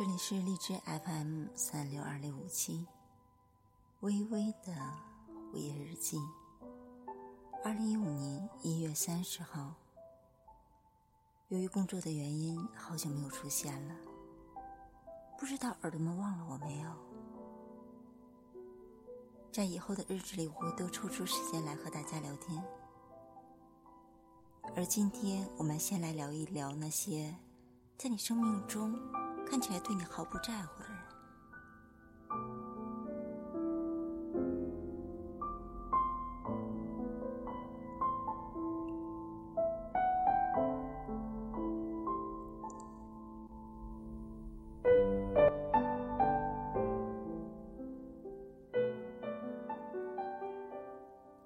[0.00, 0.72] 这里是荔枝
[1.04, 2.86] FM 三六二六五七，
[4.00, 4.72] 微微的
[5.52, 6.18] 午夜日记。
[7.62, 9.74] 二零一五年一月三十号，
[11.48, 13.94] 由于工作的原因，好久没有出现了。
[15.38, 16.90] 不知道耳朵们忘了我没有？
[19.52, 22.64] 在以后的日子里，我会多抽出时间来和大家聊天。
[24.74, 27.36] 而今天，我们先来聊一聊那些
[27.98, 28.98] 在你生命中。
[29.50, 30.96] 看起来对你毫不在乎的人。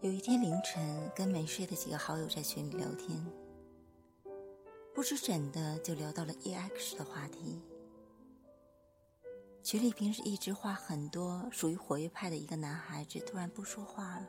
[0.02, 3.26] 有一天凌晨，跟没睡的几个好友在群里聊天，
[4.94, 7.62] 不知怎的就聊到了 EX 的话题。
[9.64, 14.26] 群里平时一直话很多、属于活跃派的一个男孩子，突然不说话了。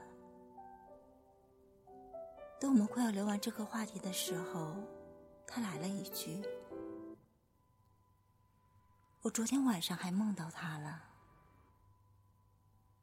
[2.57, 4.77] 等我们快要聊完这个话题的时候，
[5.45, 6.41] 他来了一句
[9.23, 11.03] ：“我昨天晚上还梦到他了。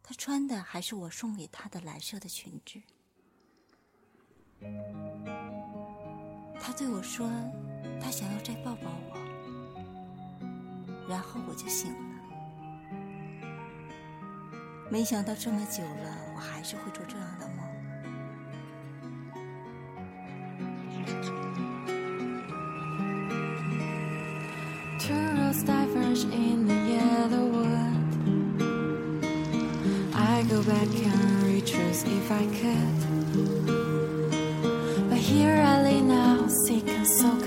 [0.02, 2.80] 他穿的还是我送给他的蓝色的裙子。
[6.58, 7.28] 他对我说，
[8.00, 9.18] 他想要再抱抱我，
[11.06, 12.11] 然后我就醒了。”
[14.92, 17.64] 没想到这么久了，我还是会做这样的梦。
[24.98, 27.70] Two roads diverge in the yellow wood.
[30.14, 33.00] I go back and retrace if I could.
[35.08, 37.41] But here I lay now, sick and so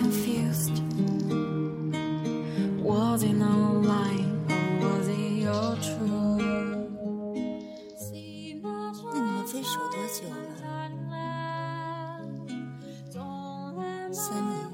[14.27, 14.65] 三年。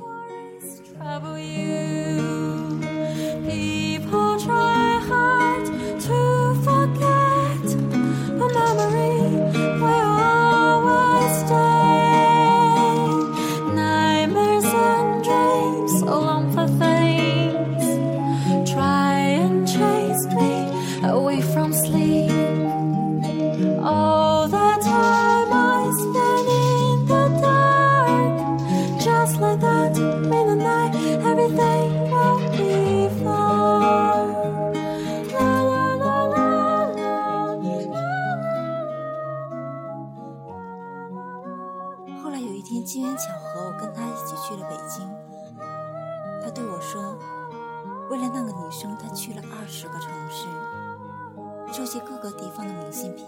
[51.72, 53.28] 收集各个地方的明信片，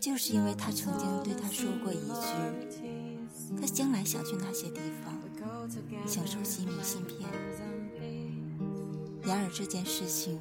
[0.00, 3.22] 就是因为他曾经对他说过一句，
[3.60, 5.14] 他将来想去那些地方，
[6.08, 7.30] 想收集明信片。
[9.22, 10.40] 然而这件事情，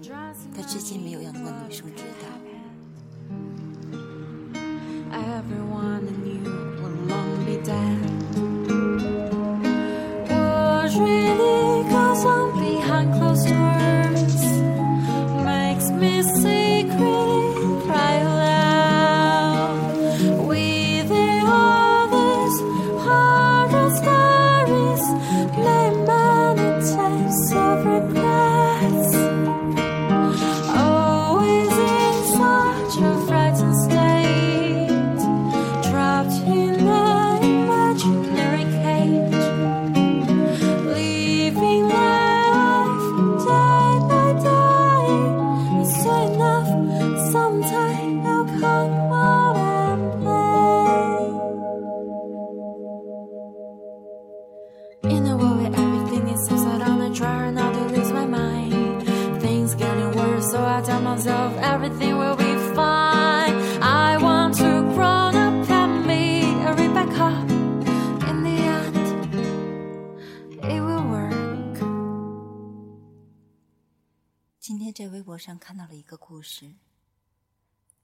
[0.56, 2.28] 他至今没有让那个女生知道。”
[75.98, 76.72] 一个故事。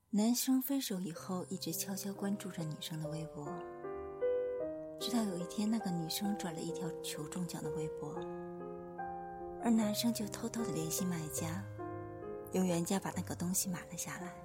[0.09, 3.47] 男生分手以后，一直悄悄关注着女生的微博，
[4.99, 8.15] 直到有一天，那个女生转了一条求中奖的微博，
[9.63, 11.63] 而男生就偷偷的联系卖家，
[12.53, 14.35] 用原价把那个东西买了下来，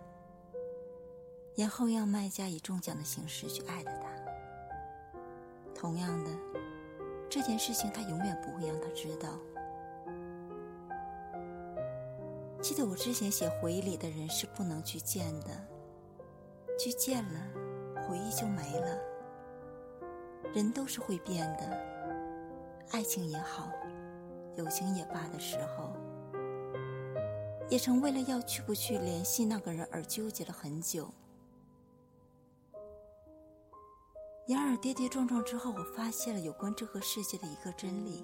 [1.56, 4.08] 然后让卖家以中奖的形式去爱着他。
[5.74, 6.30] 同样的，
[7.30, 9.38] 这件事情他永远不会让他知道，
[12.68, 15.48] 记得我之前写回忆里的人是不能去见的，
[16.78, 17.40] 去见了，
[18.06, 18.98] 回忆就没了。
[20.52, 21.64] 人都是会变的，
[22.90, 23.70] 爱情也好，
[24.56, 25.94] 友情也罢的时候，
[27.70, 31.08] 也曾为了要去不去联系那个人而纠结了很久。
[34.46, 38.22] 然而跌跌撞撞之后，我发现了有关这个世界的一个真理。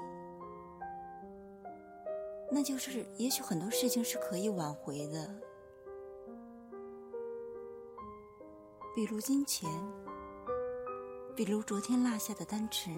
[2.55, 5.29] 那就是，也许很多事情是可以挽回的，
[8.95, 9.69] 比如金钱，
[11.35, 12.91] 比如昨天落下的单词，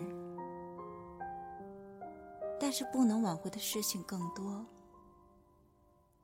[2.60, 4.62] 但是不能挽回的事情更多，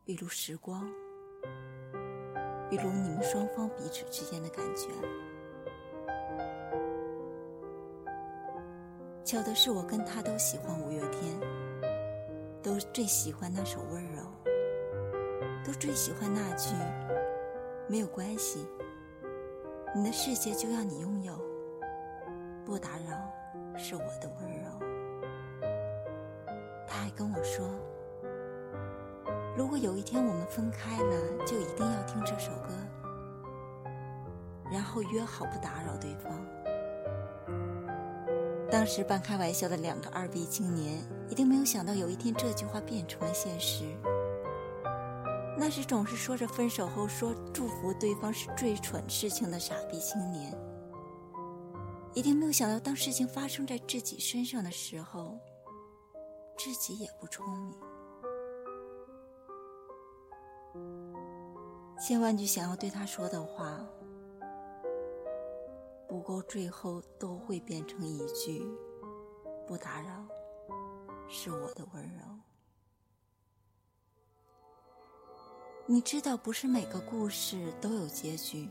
[0.05, 0.87] 比如时光，
[2.69, 4.89] 比如你们双方彼此之间的感觉。
[9.25, 11.72] 巧的是，我跟他都喜欢五月天。
[12.63, 14.23] 都最喜欢那首温柔，
[15.65, 16.73] 都最喜欢那句
[17.89, 18.65] “没有关系，
[19.93, 21.35] 你的世界就要你拥有，
[22.65, 25.69] 不打扰是我的温柔。”
[26.87, 27.69] 他还跟我说
[29.59, 32.69] ：“如果有一天我们分开了，就一定要听这首歌，
[34.71, 36.33] 然后约好不打扰对方。”
[38.73, 40.99] 当时半开玩笑的两个二逼青年，
[41.29, 43.85] 一定没有想到有一天这句话变成了现实。
[45.59, 50.59] 那时总是说着分手后说祝福对方是最蠢事情的傻逼青年，
[52.15, 55.39] 一定没有想到当事情发生在自己身上的时候，
[56.57, 57.75] 自己也不聪明。
[62.01, 63.85] 千万句想要对他说的话。
[66.23, 68.65] 不过最后都会变成一句
[69.67, 70.25] “不打扰”，
[71.29, 72.21] 是我的温柔。
[75.85, 78.69] 你知道，不是每个故事都有结局，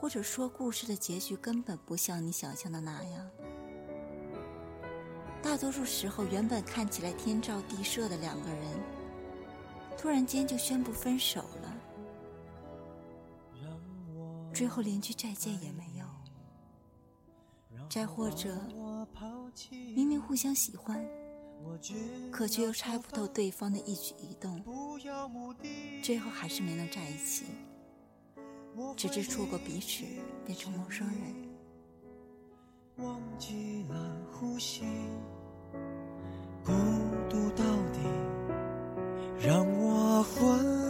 [0.00, 3.30] 或者说，故事的结局根本不像你想象的那样。
[5.42, 8.80] 大多数时候，原本看起来天造地设的两个人，
[9.98, 11.71] 突然间就宣布分手了。
[14.52, 16.04] 最后连句再见也没有，
[17.88, 18.54] 再或者，
[19.94, 21.04] 明明互相喜欢，
[22.30, 24.62] 可却又猜不透对方的一举一动，
[26.02, 27.44] 最后还是没能在一起，
[28.96, 30.04] 直至错过彼此，
[30.44, 31.34] 变成陌生人。
[32.96, 34.82] 忘记了呼吸，
[36.62, 36.72] 孤
[37.30, 38.00] 独到底
[39.40, 40.81] 让我昏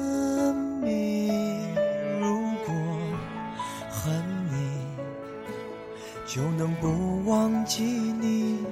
[6.34, 8.64] 就能不忘记你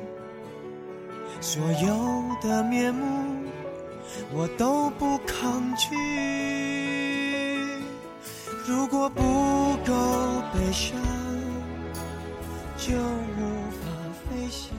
[1.42, 3.50] 所有的面目，
[4.32, 5.94] 我都不抗拒。
[8.66, 9.20] 如果不
[9.84, 9.92] 够
[10.54, 10.98] 悲伤，
[12.78, 13.86] 就无法
[14.24, 14.74] 飞翔。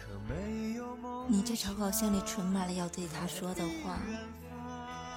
[0.00, 1.26] 可没有梦。
[1.28, 4.00] 你这草稿箱里存满了要对他说的话，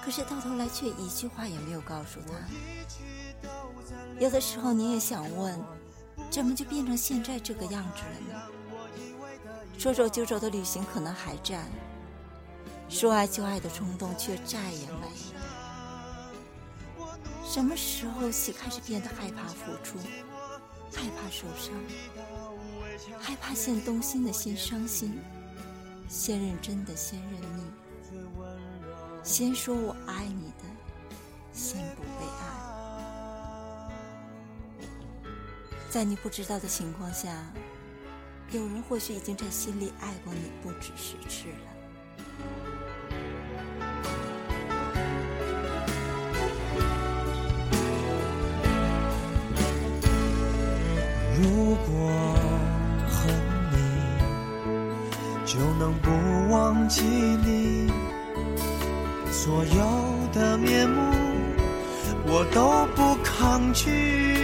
[0.04, 2.34] 可是到头来却一句话也没有告诉他。
[4.20, 5.58] 有的时候你也想问。
[6.34, 8.34] 怎么就变成现在这个样子了呢？
[9.78, 11.64] 说走就走的旅行可能还在，
[12.88, 15.12] 说爱就爱的冲动却再也没了。
[17.44, 19.96] 什么时候起开始变得害怕付出，
[20.92, 21.72] 害怕受伤，
[23.20, 25.16] 害怕先动心的先伤心，
[26.08, 27.72] 先认真的先认命，
[29.22, 30.64] 先说我爱你的，
[31.52, 32.63] 先不被爱。
[35.94, 37.28] 在你不知道的情况下，
[38.50, 41.70] 有人或许已经在心里爱过你不止十次了。
[51.40, 52.34] 如果
[53.08, 53.32] 恨
[53.70, 53.76] 你，
[55.46, 56.10] 就能不
[56.52, 57.88] 忘记你
[59.30, 61.12] 所有的面目，
[62.26, 64.43] 我都不抗拒。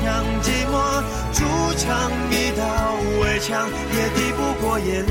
[0.00, 1.02] 强，寂寞
[1.32, 1.44] 筑
[1.76, 1.86] 成
[2.30, 2.62] 一道
[3.20, 4.28] 围墙，也抵。
[4.60, 5.10] 过夜里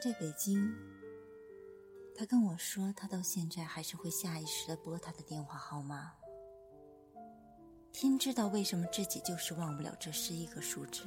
[0.00, 0.74] 在北京，
[2.16, 6.12] 他跟我说，他到现在还是会下意识的拨他的电话号码。
[7.92, 11.04] 天知道为什么自己就是忘不了这十一个数字，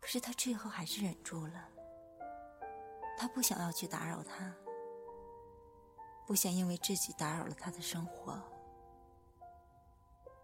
[0.00, 1.68] 可是他最后还是忍住了。
[3.16, 4.52] 他不想要去打扰他，
[6.26, 8.42] 不想因为自己打扰了他的生活，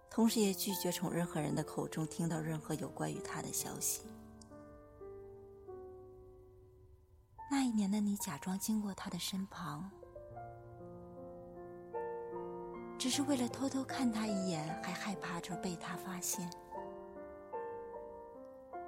[0.09, 4.02] 同时也拒绝从任何人的口中听到任何有关于他的消息。
[7.50, 9.90] 那一年的你，假装经过他的身旁，
[12.99, 16.49] 只是为了偷偷看他一眼，还害怕着被他发现。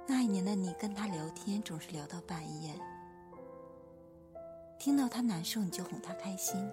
[0.05, 2.79] 那一年的你，跟他聊天总是聊到半夜，
[4.77, 6.69] 听到他难受你就哄他开心，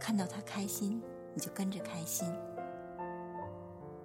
[0.00, 1.02] 看到他开心
[1.34, 2.26] 你就跟着开心。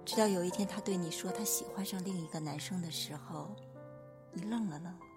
[0.04, 3.54] 直到有一天他对你说他喜欢上另一个男生的时候，
[4.32, 5.07] 你愣了愣。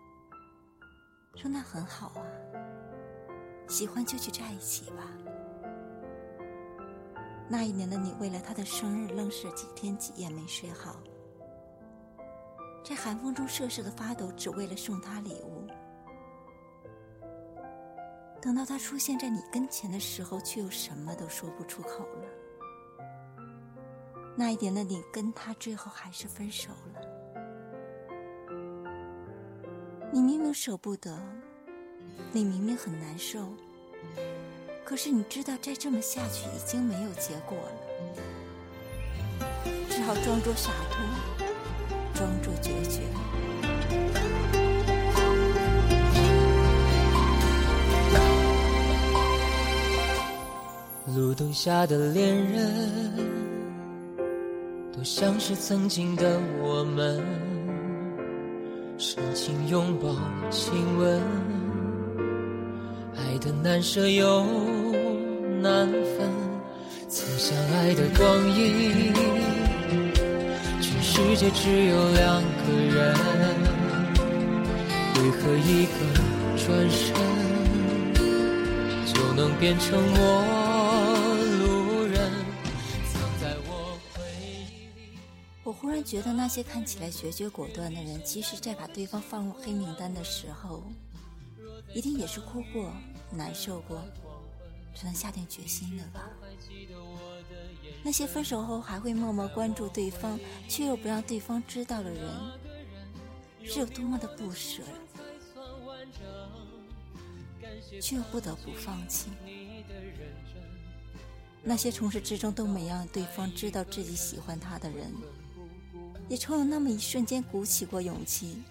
[1.36, 2.24] 说那很好啊，
[3.68, 5.12] 喜欢就去在一起吧。
[7.50, 10.98] 那一年的你，为了他的生日，愣是几天几夜没睡好，
[12.86, 15.68] 在寒风中瑟瑟的发抖，只为了送他礼物。
[18.42, 22.26] 等到他出现在你跟前的时候，却又什么都说不出口了。
[24.36, 27.11] 那一年的你，跟他最后还是分手了。
[30.14, 31.18] 你明明舍不得，
[32.34, 33.40] 你明明很难受，
[34.84, 37.72] 可是你知道再这么下去已经没有结果了，
[39.90, 41.02] 只好装作洒脱，
[42.14, 43.00] 装作决绝。
[51.16, 53.16] 路灯下的恋人，
[54.92, 57.41] 都像是曾经的我们。
[59.44, 60.08] 深情拥抱，
[60.52, 61.20] 亲吻，
[63.18, 64.46] 爱的难舍又
[65.64, 66.30] 难分。
[67.10, 69.12] 曾相爱的光阴，
[70.80, 73.16] 全世界只有两个人，
[75.16, 75.94] 为何一个
[76.56, 77.02] 转身
[79.12, 80.61] 就能变成陌
[86.04, 90.84] 觉得那些看起来决绝果断的人，即使在把对方放入黑名单的时候，
[91.94, 92.94] 一定也是哭过、
[93.32, 94.02] 难受过，
[94.96, 96.30] 才能下定决心的吧？
[98.04, 102.30] 那些分手后还会默默关注对方，却又不让对方知道的人，
[103.64, 104.84] 是有多么的不舍，
[108.02, 109.30] 却又不得不放弃？
[111.64, 115.14] 那些从始至终都没让对方知道自己喜欢他的人。
[116.32, 118.64] 也曾有那么一瞬间鼓起过勇气，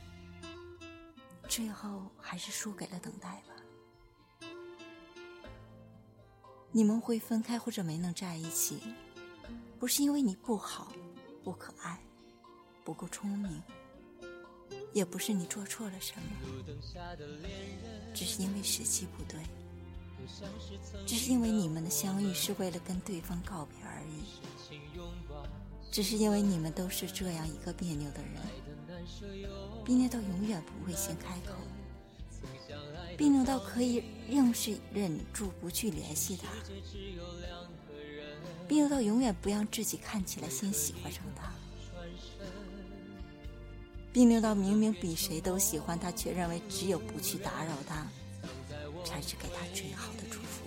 [1.46, 4.48] 最后还是输给了等待吧。
[6.72, 8.80] 你们会分开或者没能在一起，
[9.78, 10.90] 不是因为你不好、
[11.44, 12.00] 不可爱、
[12.82, 13.62] 不够聪明，
[14.94, 16.22] 也不是你做错了什么，
[18.14, 19.38] 只是因为时机不对，
[21.06, 24.24] 只是因为你们的相遇是为了跟对方告别而已。
[25.90, 28.32] 只是因为你们都是这样一个别扭的人，
[29.84, 31.54] 别扭到永远不会先开口，
[33.16, 36.48] 别扭到可以硬是忍住不去联系他，
[38.68, 41.52] 别扭到永远不让自己看起来先喜欢上他，
[44.12, 48.06] 别扭到明明比谁都喜欢他，却认为只有不去打扰他，
[49.04, 50.66] 才是给他最好的祝福。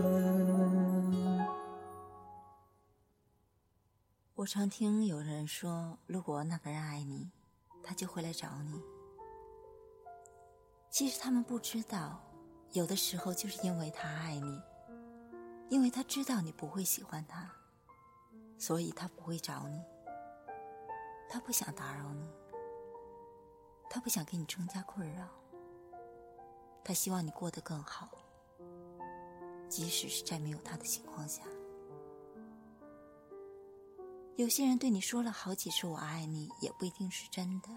[4.41, 7.29] 我常听有人说，如果那个人爱你，
[7.83, 8.81] 他就会来找你。
[10.89, 12.19] 其实他们不知道，
[12.71, 14.59] 有的时候就是因为他爱你，
[15.69, 17.51] 因为他知道你不会喜欢他，
[18.57, 19.79] 所以他不会找你。
[21.29, 22.27] 他不想打扰你，
[23.91, 25.27] 他不想给你增加困扰，
[26.83, 28.09] 他希望你过得更好，
[29.69, 31.43] 即使是在没有他的情况下。
[34.37, 37.69] 有些人对你说了好几次“我爱你”，也不一定是真的。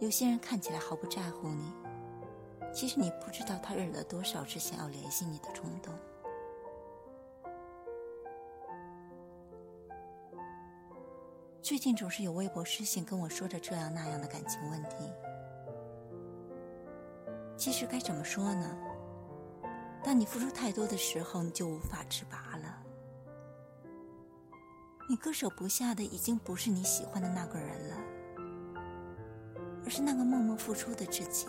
[0.00, 1.72] 有些人看起来毫不在乎你，
[2.72, 5.94] 其实你不知道他忍了多少次想要联系你的冲动。
[11.62, 14.96] 最近总是有微博私信跟我说着这样那样的感情问题，
[17.56, 18.76] 其实该怎么说呢？
[20.02, 22.81] 当你付出太多的时候，你就无法自拔了。
[25.08, 27.96] 你割舍不下的已经不是你喜欢的那个人了，
[29.84, 31.46] 而是那个默默付出的自己。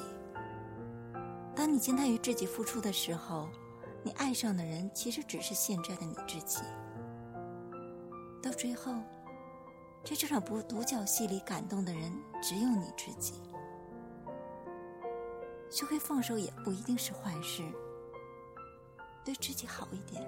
[1.55, 3.47] 当你惊叹于自己付出的时候，
[4.03, 6.61] 你爱上的人其实只是现在的你自己。
[8.41, 8.91] 到最后，
[10.03, 12.11] 在这场不独角戏里感动的人
[12.41, 13.35] 只有你自己。
[15.69, 17.63] 学会放手也不一定是坏事，
[19.23, 20.21] 对自己好一点。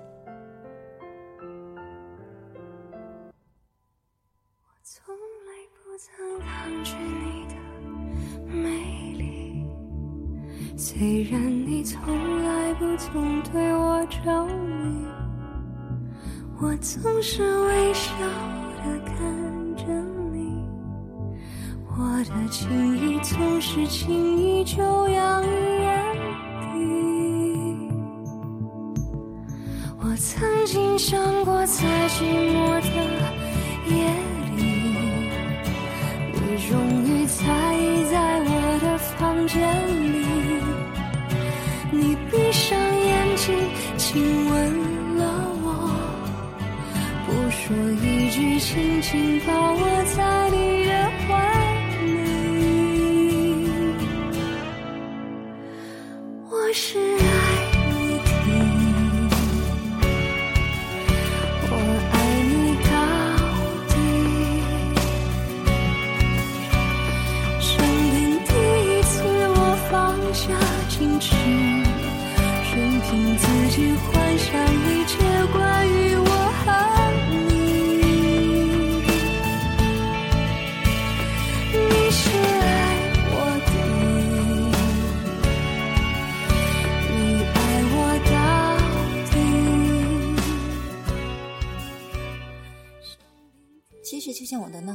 [6.65, 7.53] 抗拒你的
[8.51, 9.63] 美丽
[10.75, 12.01] 虽然你从
[12.43, 15.05] 来不曾对我着迷，
[16.59, 18.11] 我总是微笑
[18.77, 19.15] 的看
[19.75, 19.85] 着
[20.33, 20.65] 你，
[21.87, 26.03] 我的情意总是轻易就洋溢眼
[26.73, 26.73] 底。
[29.99, 33.34] 我曾经想过，在寂寞的
[39.45, 39.61] 房间
[40.11, 40.25] 里，
[41.91, 43.53] 你闭上眼睛
[43.95, 45.23] 亲吻了
[45.61, 45.67] 我，
[47.27, 50.44] 不说一句，轻轻抱我在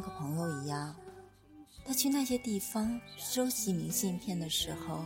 [0.00, 0.94] 和朋友一样，
[1.84, 5.04] 他去那些地方收集明信片的时候，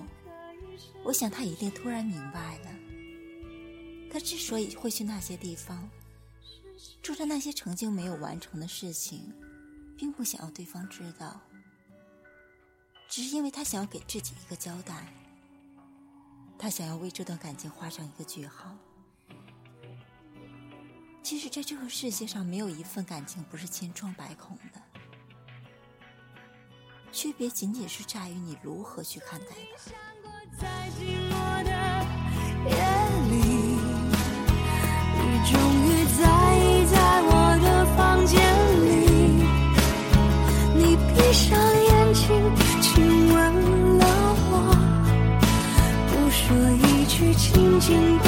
[1.04, 2.70] 我想他一定突然明白了。
[4.10, 5.90] 他之所以会去那些地方，
[7.02, 9.32] 做着那些曾经没有完成的事情，
[9.96, 11.40] 并不想要对方知道，
[13.08, 15.12] 只是因为他想要给自己一个交代，
[16.56, 18.76] 他想要为这段感情画上一个句号。
[21.22, 24.82] 其实，在这个世界上，没有一份感情不是千疮百孔的，
[27.14, 29.46] 区别仅仅是在于你如何去看待。
[30.58, 30.66] 在
[30.98, 31.70] 寂寞的
[32.68, 32.74] 夜
[33.30, 33.34] 里，
[35.16, 36.22] 你终于在
[36.58, 37.30] 意在我
[37.62, 38.34] 的房间
[38.84, 38.86] 里。
[40.74, 41.46] 你闭上
[41.84, 42.24] 眼睛，
[42.82, 42.84] 亲
[43.32, 43.34] 吻
[43.98, 44.02] 了
[44.50, 44.52] 我，
[46.10, 48.23] 不说一句，轻轻。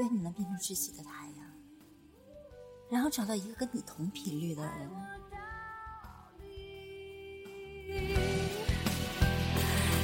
[0.00, 1.46] 愿你能变成自己的太阳，
[2.90, 4.90] 然后找到一个跟你同频率的人。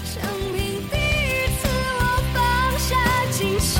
[0.05, 2.03] 生平第一次，我
[2.35, 2.93] 放下
[3.33, 3.73] 矜持，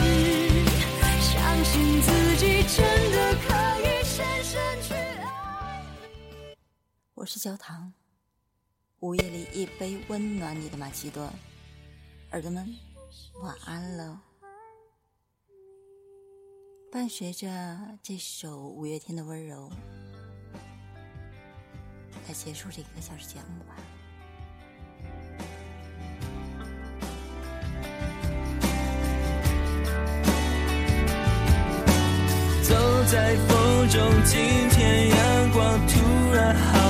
[1.21, 1.35] 相
[1.67, 2.81] 信自己真
[3.13, 3.53] 的可
[3.83, 6.57] 以深深去爱你。
[7.13, 7.93] 我是焦糖，
[9.01, 11.31] 午夜里一杯温暖你的玛奇朵，
[12.31, 12.75] 耳朵们
[13.43, 14.23] 晚安了。
[16.97, 17.47] 伴随着
[18.03, 19.71] 这首五月天的温柔，
[22.27, 23.77] 来结束这一个小时节目吧。
[32.63, 36.86] 走在风中，今天阳光突然好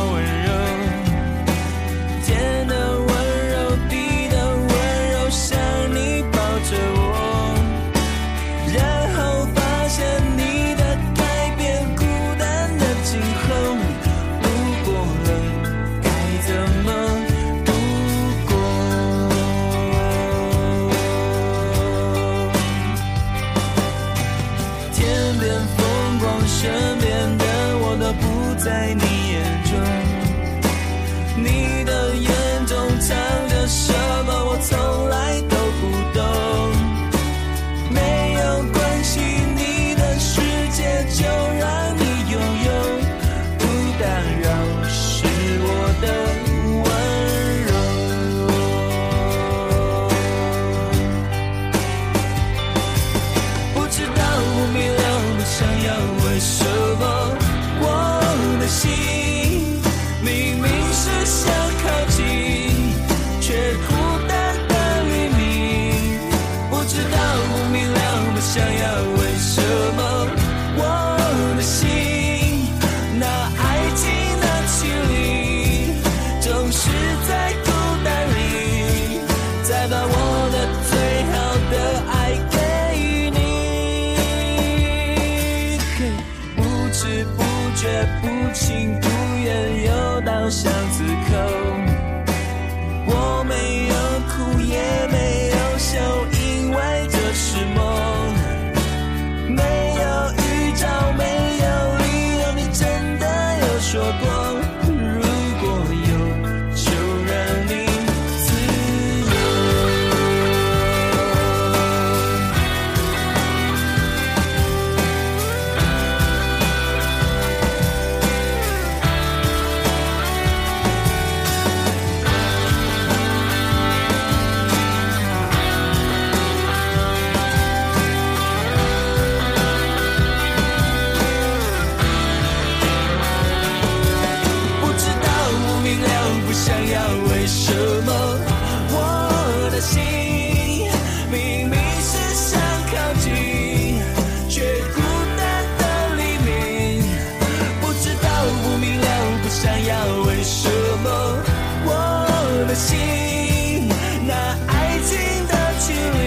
[152.78, 153.88] 心，
[154.26, 154.34] 那
[154.68, 155.16] 爱情
[155.48, 155.52] 的
[155.86, 156.20] 距离，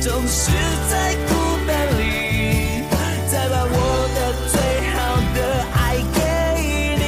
[0.00, 0.50] 总是
[0.90, 1.30] 在孤
[1.66, 2.02] 单里，
[3.30, 3.74] 再把我
[4.16, 4.18] 的
[4.50, 4.54] 最
[4.90, 4.96] 好
[5.34, 5.38] 的
[5.72, 5.78] 爱
[6.14, 6.18] 给
[6.98, 7.02] 你。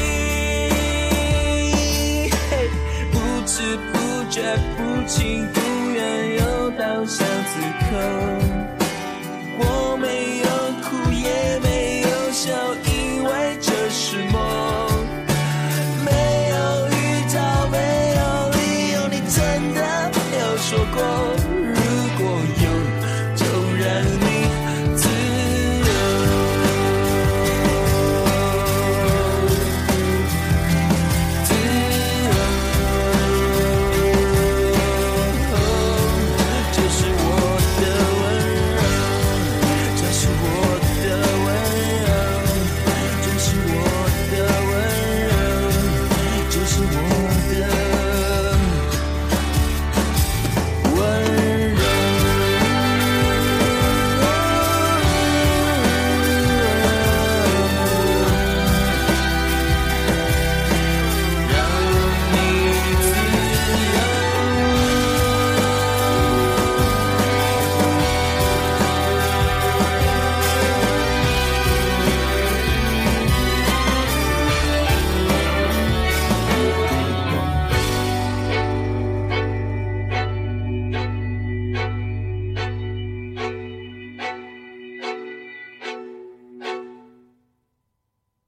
[3.11, 3.52] 不知
[3.92, 3.94] 不
[4.30, 4.37] 觉，
[4.76, 5.56] 不情不
[5.92, 6.00] 愿，
[6.37, 6.40] 又
[6.78, 7.52] 到巷子
[7.90, 8.41] 口。